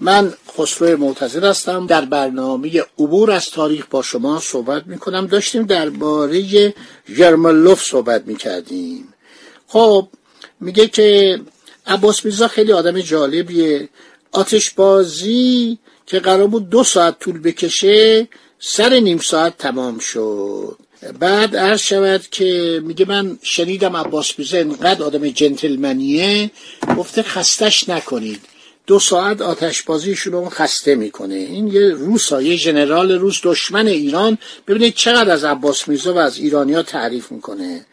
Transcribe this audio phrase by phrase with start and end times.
[0.00, 1.86] من خسرو معتظر هستم.
[1.86, 6.74] در برنامه عبور از تاریخ با شما صحبت می کنم داشتیم درباره
[7.08, 9.14] ژرملوف صحبت می کردیم
[9.68, 10.08] خب
[10.60, 11.40] میگه که
[11.86, 13.88] عباس میرزا خیلی آدم جالبیه.
[14.32, 20.78] آتشبازی که قرار بود دو ساعت طول بکشه سر نیم ساعت تمام شد.
[21.18, 26.50] بعد عرض شود که میگه من شنیدم عباس میرزا انقدر آدم جنتلمنیه
[26.96, 28.40] گفته خستش نکنید.
[28.86, 31.34] دو ساعت آتشبازیشون رو خسته می‌کنه.
[31.34, 34.38] این یه روسا یه ژنرال روس دشمن ایران.
[34.68, 37.86] ببینید چقدر از عباس میرزا و از ایرانیا تعریف می‌کنه.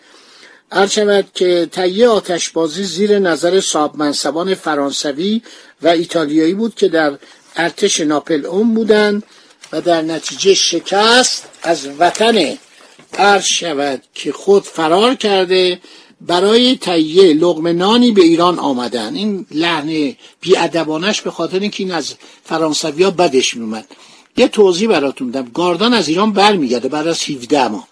[0.71, 5.41] هر شود که تهیه آتشبازی زیر نظر صاحب منصبان فرانسوی
[5.81, 7.17] و ایتالیایی بود که در
[7.55, 9.23] ارتش ناپل اون بودن
[9.71, 12.57] و در نتیجه شکست از وطن.
[13.13, 15.79] عرض شود که خود فرار کرده
[16.21, 19.15] برای تهیه لغم نانی به ایران آمدن.
[19.15, 23.87] این لحن بیادبانش به خاطر اینکه این از فرانسوی ها بدش میومد
[24.37, 25.47] یه توضیح براتون دم.
[25.53, 27.87] گاردان از ایران برمیگرده بعد از 17 ماه.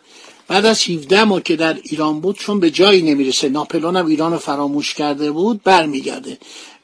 [0.47, 3.49] بعد از 17 ماه که در ایران بود چون به جایی نمی‌رسه.
[3.49, 6.37] ناپلون هم ایران رو فراموش کرده بود برمیگرده.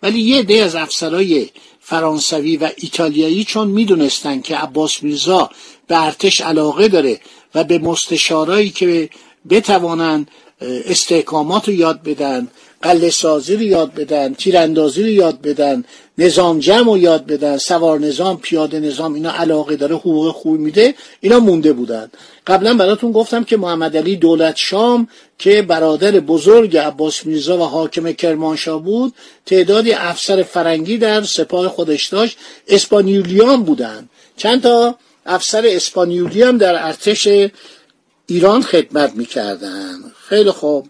[0.04, 1.50] ولی یه ده از افسرای
[1.82, 5.50] فرانسوی و ایتالیایی چون می‌دونستن که عباس میرزا
[5.88, 7.20] به ارتش علاقه داره
[7.56, 9.10] و به مستشارایی که
[9.50, 10.32] بتوانند
[10.62, 12.48] استحکامات رو یاد بدن
[12.82, 15.84] قله سازی رو یاد بدن تیراندازی رو یاد بدن
[16.18, 20.96] نظام جمع رو یاد بدن سوار نظام پیاده نظام اینا علاقه داره حقوق خوب میده
[21.22, 22.12] اینا مونده بودن.
[22.48, 25.08] قبلا براتون گفتم که محمد علی دولت شام
[25.40, 29.14] که برادر بزرگ عباس میرزا و حاکم کرمانشاه بود
[29.46, 32.38] تعدادی افسر فرنگی در سپاه خودش داشت
[32.68, 34.10] اسپانیولیان بودن.
[34.38, 34.96] چند تا
[35.26, 37.28] افسر اسپانیولی هم در ارتش
[38.28, 40.14] ایران خدمت می‌کردن.
[40.30, 40.88] خیلی خوب.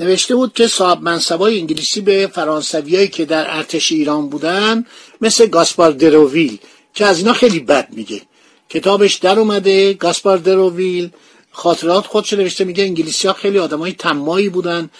[0.00, 4.84] نوشته بود که صاحب منصبای انگلیسی به فرانسویایی که در ارتش ایران بودن
[5.20, 6.58] مثل گاسپار دروویل
[6.94, 8.22] که از اینا خیلی بد میگه.
[8.68, 11.10] کتابش در اومده گاسپار دروویل
[11.50, 14.90] خاطرات خودش نوشته میگه انگلیسی ها خیلی آدمای تمایی بودن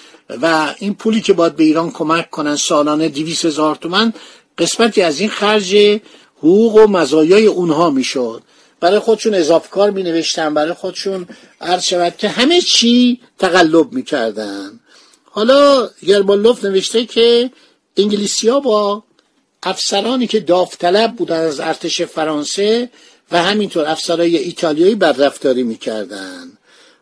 [0.42, 4.12] و این پولی که باید به ایران کمک کنن سالانه دیویس هزار تومن
[4.58, 6.00] قسمتی از این خرج
[6.38, 8.42] حقوق و مزایای اونها می‌شد.
[8.86, 11.26] برای خودشون اضافه کار می نوشتن برای خودشون
[11.60, 14.80] عرض شود که همه چی تقلب می کردن
[15.24, 17.50] حالا گربالوف نوشته که
[17.96, 19.02] انگلیسی ها با
[19.62, 22.90] افسرانی که داوطلب بودن از ارتش فرانسه
[23.32, 26.52] و همینطور افسرهای ایتالیایی بدرفتاری می‌کردن.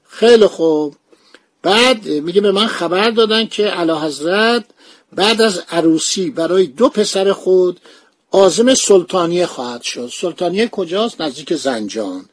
[0.09, 0.95] خیلی خوب.
[1.63, 4.65] بعد میگه به من خبر دادن که علا حضرت
[5.13, 7.81] بعد از عروسی برای دو پسر خود
[8.31, 10.11] آزم سلطانیه خواهد شد.
[10.21, 12.25] سلطانیه کجاست؟ نزدیک زنجان.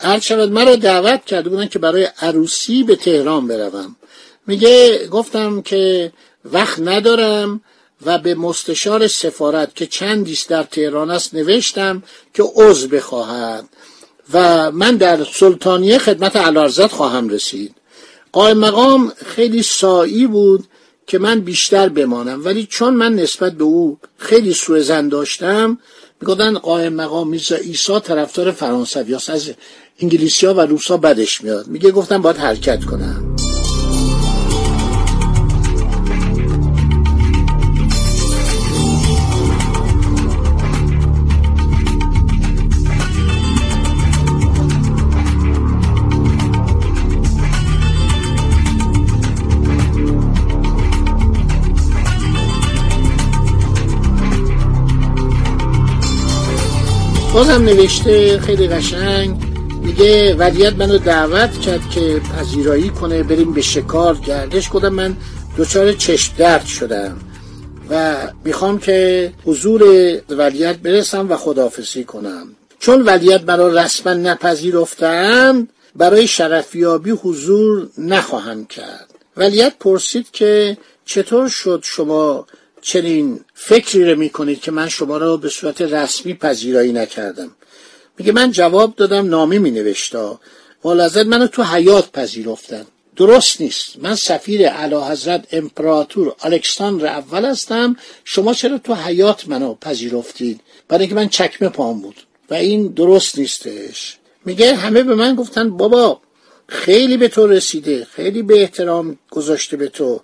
[0.00, 3.96] هر شود مرا دعوت کرده بودن که برای عروسی به تهران بروم.
[4.46, 6.12] میگه گفتم که
[6.44, 7.60] وقت ندارم
[8.06, 12.02] و به مستشار سفارت که چندیست در تهران است نوشتم
[12.34, 13.68] که عضو بخواهد
[14.32, 17.74] و من در سلطانیه خدمت علارزت خواهم رسید.
[18.32, 20.68] قائم مقام خیلی سایی بود
[21.06, 22.44] که من بیشتر بمانم.
[22.44, 25.78] ولی چون من نسبت به او خیلی سوء زن داشتم
[26.20, 29.50] می‌گفتن قائم مقام میرزا ایسا طرفدار فرانسوی از
[30.00, 31.66] انگلیسی ها و روسا بدش میاد.
[31.66, 33.33] میگه گفتم باید حرکت کنم.
[57.34, 59.36] بازم نوشته خیلی قشنگ.
[59.82, 64.14] میگه ولیت منو دعوت کرد که پذیرایی کنه بریم به شکار.
[64.14, 65.16] گردش کدم من
[65.58, 67.16] دچار چشم درد شدم
[67.90, 69.82] و می‌خوام که حضور
[70.30, 72.46] ولیت برسم و خدافزی کنم.
[72.78, 79.08] چون ولیت مرا رسما نپذیرفتند برای شرفیابی حضور نخواهم کرد.
[79.36, 82.46] ولیت پرسید که چطور شد شما
[82.84, 87.50] چنین فکری رو می‌کنید که من شما را به صورت رسمی پذیرایی نکردم.
[88.18, 90.40] میگه من جواب دادم نامه می نوشتا
[90.84, 92.86] والازد منو تو حیات پذیرفتن.
[93.16, 93.84] درست نیست.
[94.02, 97.96] من سفیر اعلی حضرت امپراتور الکساندر اول هستم.
[98.24, 102.16] شما چرا تو حیات منو پذیرفتید؟ برای اینکه من چکمه پام بود.
[102.50, 104.16] و این درست نیستش.
[104.44, 106.20] میگه همه به من گفتن بابا
[106.68, 108.06] خیلی به تو رسیده.
[108.10, 110.20] خیلی به احترام گذاشته به تو.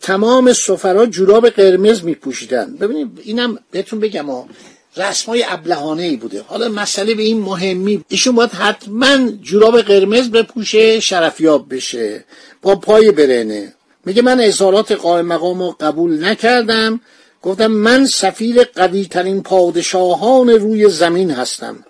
[0.00, 2.76] تمام سفرا جوراب قرمز میپوشیدن.
[2.76, 4.48] ببینید اینم بهتون بگم ها
[4.96, 6.44] رسمای ابلهانه ای بوده.
[6.46, 12.24] حالا مسئله به این مهمی ایشون باید حتما جوراب قرمز بپوشه شرفیاب بشه
[12.62, 13.74] با پای برنه.
[14.04, 17.00] میگه من اظهارات قائم مقام قبول نکردم.
[17.42, 21.84] گفتم من سفیر قوی ترین پادشاهان روی زمین هستم.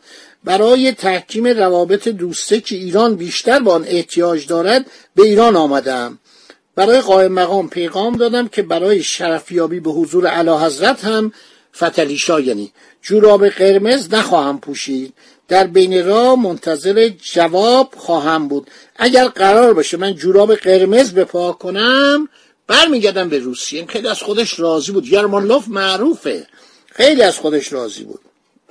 [0.45, 4.87] برای تحکیم روابط دوسته که ایران بیشتر با آن احتیاج دارد
[5.17, 6.19] به ایران آمدم.
[6.81, 11.33] برای قائم مقام پیغام دادم که برای شرفیابی به حضور علا حضرت هم
[11.77, 12.73] فتلیشا یعنی
[13.03, 15.15] جوراب قرمز نخواهم پوشید.
[15.49, 18.71] در بین راه منتظر جواب خواهم بود.
[18.97, 22.29] اگر قرار باشه من جوراب قرمز بپا کنم
[22.67, 23.87] برمیگردم به روسیه.
[23.87, 25.09] خیلی از خودش راضی بود.
[25.09, 26.47] یرمانلوف معروفه.
[26.93, 28.21] خیلی از خودش راضی بود.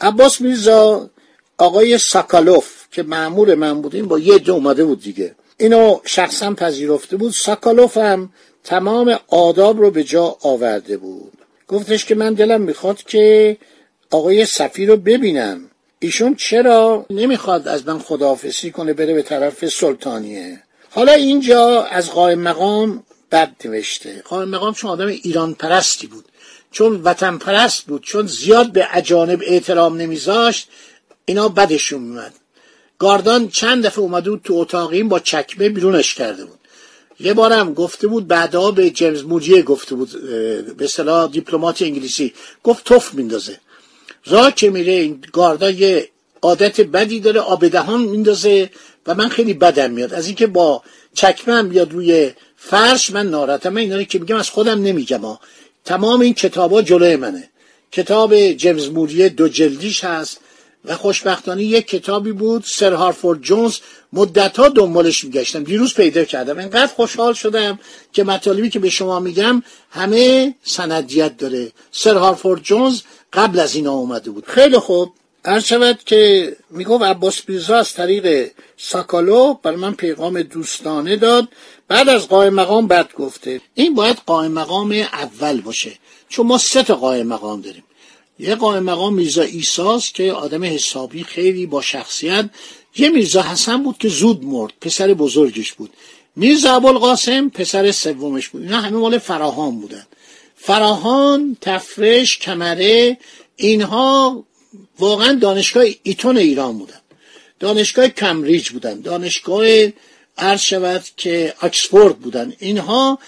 [0.01, 1.09] عباس میرزا
[1.57, 5.35] آقای ساکالوف که معمور من بودیم با یه دو اومده بود دیگه.
[5.59, 7.33] اینو شخصا پذیرفته بود.
[7.33, 8.29] ساکالوف هم
[8.63, 11.33] تمام آداب رو به جا آورده بود.
[11.67, 13.57] گفتش که من دلم می‌خواد که
[14.09, 15.61] آقای سفیر رو ببینم.
[15.99, 22.39] ایشون چرا نمی‌خواد از من خداحافظی کنه بره به طرف سلطانیه؟ حالا اینجا از قائم
[22.39, 24.21] مقام بد نوشته.
[24.25, 26.25] قائم مقام چون آدم ایران پرستی بود.
[26.71, 28.03] چون وطن پرست بود.
[28.03, 30.69] چون زیاد به اجانب احترام نمیذاشت
[31.25, 32.33] اینا بدشون میمد
[32.99, 36.59] گاردان چند دفعه اومده بود تو اتاقیم با چکمه بیرونش کرده بود.
[37.19, 40.09] یه بارم گفته بود بعدا به جیمز موجیه گفته بود
[40.77, 42.33] به صلاح دیپلمات انگلیسی.
[42.63, 43.59] گفت توف میندازه.
[44.25, 46.09] راه که میره این گاردا یه
[46.41, 48.69] عادت بدی داره آب دهان میندازه
[49.07, 50.13] و من خیلی بدم میاد.
[50.13, 53.69] از اینکه با چکمه هم بیاد روی فرش من ناراحتم.
[53.69, 55.37] من اینا که میگم از خودم نمیگم.
[55.85, 57.49] تمام این کتابا جلوی منه.
[57.91, 60.39] کتاب جیمز موریه دو جلدیش هست.
[60.85, 63.77] و خوشبختانه یک کتابی بود سر هارفورد جونز.
[64.13, 65.63] مدت دنبالش میگشتم.
[65.63, 66.57] دیروز پیدا کردم.
[66.59, 67.79] انقدر خوشحال شدم
[68.13, 71.71] که مطالبی که به شما میگم همه سندیت داره.
[71.91, 73.01] سر هارفورد جونز
[73.33, 74.45] قبل از اینا اومده بود.
[74.45, 75.13] خیلی خوب.
[75.45, 81.47] هر شود که می‌گفت عباس بیرزا از طریق ساکالو بر من پیغام دوستانه داد.
[81.87, 83.61] بعد از قائم مقام بد گفته.
[83.73, 85.91] این باید قائم مقام اول باشه.
[86.29, 87.83] چون ما سه تا قائم مقام داریم.
[88.39, 92.49] یه قائم مقام میرزا ایساس که آدم حسابی خیلی با شخصیت.
[92.95, 95.89] یه میرزا حسن بود که زود مرد پسر بزرگش بود.
[96.35, 98.61] میرزا ابوالقاسم پسر سومش بود.
[98.61, 100.07] اینا همه مال فراهان بودن.
[100.55, 103.17] فراهان تفرش کمره
[103.55, 104.43] اینها
[104.99, 107.01] واقعا دانشگاه ایتون ایران بودن.
[107.59, 109.01] دانشگاه کمبریج بودن.
[109.01, 109.65] دانشگاه
[110.37, 112.53] عرض شود که آکسفورد بودن.
[112.59, 113.19] اینها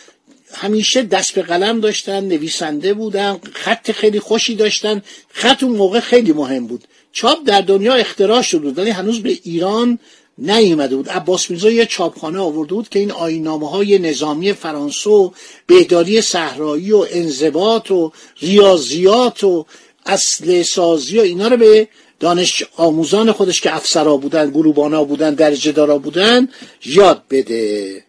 [0.54, 5.02] همیشه دست به قلم داشتن نویسنده بودن خط خیلی خوشی داشتن.
[5.30, 6.84] خط اون موقع خیلی مهم بود.
[7.12, 10.00] چاپ در دنیا اختراع شده بود ولی هنوز به ایران
[10.38, 11.10] نیومده بود.
[11.10, 15.32] عباس میرزا یه چاپخانه آورده بود که این آینامه های نظامی فرانسه
[15.68, 19.66] بهداری صحرایی و انضباط و ریاضیات و
[20.06, 21.88] اصل سازی و اینا رو به
[22.20, 26.50] دانش آموزان خودش که افسرا بودن گروبانا بودن درجه دارا بودن
[26.86, 28.04] یاد بده.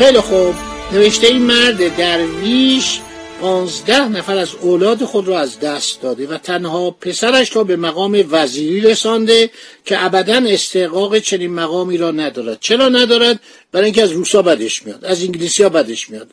[0.00, 0.54] خیلی خوب.
[0.92, 3.00] نوشته این مرد درویش
[3.40, 8.24] پانزده نفر از اولاد خود را از دست داده و تنها پسرش را به مقام
[8.30, 9.50] وزیری رسانده
[9.84, 12.60] که ابدا استحقاق چنین مقامی را ندارد.
[12.60, 13.40] چرا ندارد؟
[13.72, 16.30] برای اینکه از روسا بدش میاد از انگلیسی ها بدش میاد.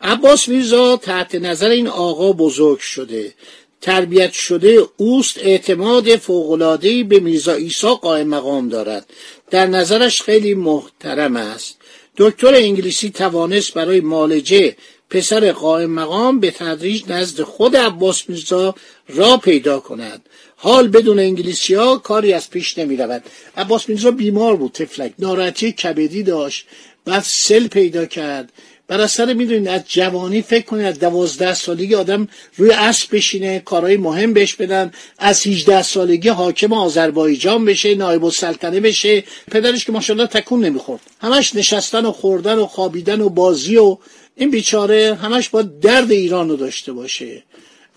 [0.00, 3.34] عباس میرزا تحت نظر این آقا بزرگ شده.
[3.80, 9.06] تربیت شده اوست اعتماد فوقلادهی به میرزا ایسا قائم مقام دارد.
[9.50, 11.76] در نظرش خیلی محترم است.
[12.16, 14.76] دکتر انگلیسی توانست برای مالجه
[15.10, 18.74] پسر قائم مقام به تدریج نزد خود عباس میرزا
[19.08, 20.28] را پیدا کند.
[20.56, 23.22] حال بدون انگلیسی ها کاری از پیش نمی رود
[23.56, 26.66] عباس میرزا بیمار بود تفلک ناراحتی کبدی داشت.
[27.04, 28.52] بعد سل پیدا کرد.
[28.88, 33.96] بر اثر می‌دونید از جوانی فکر کنید از دوازده سالگی آدم روی اسب بشینه کارهای
[33.96, 39.24] مهم بهش بدن از 18 سالگی حاکم آذربایجان بشه نایب السلطنه بشه.
[39.50, 41.00] پدرش که ماشاءالله تکون نمی‌خورد.
[41.20, 43.98] همش نشستن و خوردن و خوابیدن و بازی و
[44.36, 47.42] این بیچاره همش با درد ایران رو داشته باشه.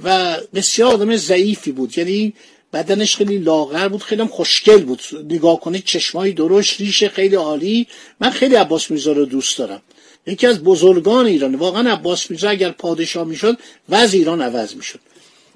[0.04, 1.98] و بسیار آدم ضعیفی بود.
[1.98, 2.34] یعنی
[2.74, 5.02] بدنش خیلی لاغر بود خیلی خوشگل بود.
[5.30, 7.88] نگاه کنید چشمای درشت ریش خیلی عالی.
[8.20, 9.82] من خیلی عباس میرزا رو دوست دارم.
[10.28, 13.58] یکی از بزرگان ایران واقعا عباس میرزا اگر پادشاه می‌شد
[13.90, 15.00] وضع ایران عوض می‌شد.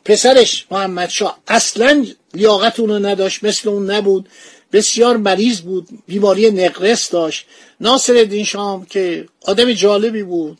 [0.05, 4.29] پسرش محمد شاه اصلا لیاقت اونو نداشت مثل اون نبود.
[4.73, 7.45] بسیار مریض بود بیماری نقرس داشت.
[7.79, 10.57] ناصر الدین شام که آدم جالبی بود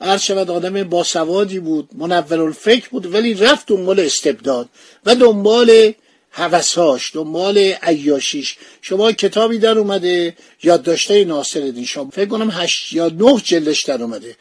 [0.00, 4.68] عرض شود آدم باسوادی بود منور الفکر بود ولی رفت دنبال استبداد
[5.06, 5.92] و دنبال
[6.36, 8.56] هوسهاش دنبال عیاشیش.
[8.82, 14.02] شما کتابی در اومده یادداشته ناصر الدین شام فکر کنم هشت یا نه جلدش در
[14.02, 14.36] اومده.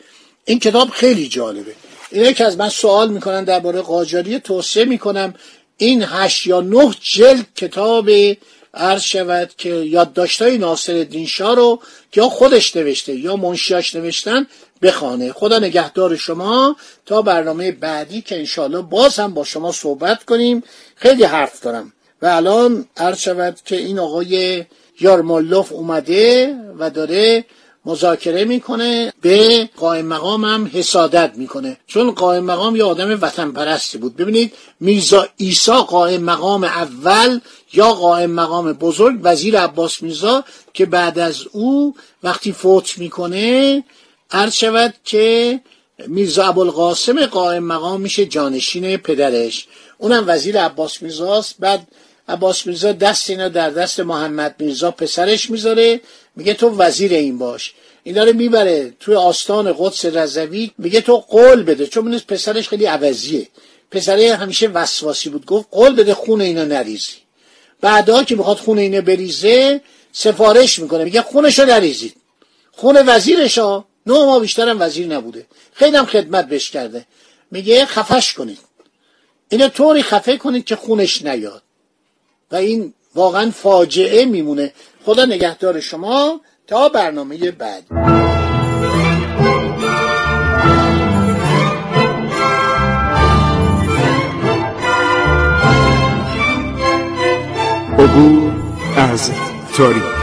[0.45, 1.75] این کتاب خیلی جالبه.
[2.11, 5.33] اینه که از من سوال می‌کنن درباره قاجاری توصیه می‌کنم
[5.77, 8.09] این هشت یا نه جلد کتاب
[8.73, 11.79] عرض شود که یادداشتهای ناصر الدین شاه رو
[12.15, 14.47] یا خودش نوشته یا منشیاش نوشتن
[14.81, 16.75] بخانه خدا نگهدار شما.
[17.05, 20.63] تا برنامه بعدی که انشاءالله باز هم با شما صحبت کنیم.
[20.95, 21.93] خیلی حرف دارم.
[22.21, 24.65] و الان عرض شود که این آقای
[24.99, 27.45] یارمالوف اومده و داره
[27.85, 31.77] مذاکره می‌کنه به قائم مقام هم حسادت می‌کنه.
[31.87, 34.15] چون قائم مقام یه آدم وطن پرستی بود.
[34.15, 37.39] ببینید میرزا ایسا قائم مقام اول
[37.73, 43.83] یا قائم مقام بزرگ؟ وزیر عباس میرزا که بعد از او وقتی فوت می‌کنه
[44.31, 45.59] عرض شود که
[46.07, 49.67] میرزا ابوالقاسم قائم مقام میشه جانشین پدرش.
[49.97, 51.55] اونم وزیر عباس میرزاست.
[51.59, 51.87] بعد
[52.27, 56.01] عباس میرزا دست اینا در دست محمد میرزا پسرش می‌ذاره.
[56.35, 57.73] میگه تو وزیر این باش.
[58.03, 61.87] این داره می‌بره توی آستان قدس رضوی میگه تو قول بده.
[61.87, 63.47] چون من پسرش خیلی عوضیه.
[63.91, 65.45] پسره همیشه وسواسی بود.
[65.45, 67.13] گفت قول بده خون اینا نریزی.
[67.81, 71.03] بعدا که می‌خواد خون اینه بریزه سفارش می‌کنه.
[71.03, 72.15] میگه خونشو نریزید.
[72.71, 75.45] خون وزیرش ها نه ما بیشترم وزیر نبوده.
[75.73, 77.05] خیلی هم خدمت بش کرده.
[77.51, 78.59] میگه خفش کنید.
[79.49, 81.61] اینو طوری خفه کنید که خونش نیاد.
[82.51, 84.73] و این واقعا فاجعه میمونه.
[85.05, 87.83] خدا نگهدار شما تا برنامه بعد.
[97.99, 98.51] عبور
[98.97, 99.31] از
[99.77, 100.22] تاریخ.